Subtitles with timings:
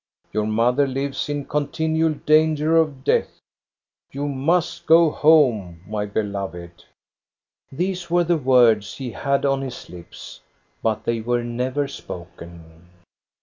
[0.33, 3.37] Your mother lives in continual danger of death.
[4.11, 6.85] You must go home, my beloved."
[7.71, 10.41] These were the words he had on his lips,
[10.81, 12.87] but they were never spoken.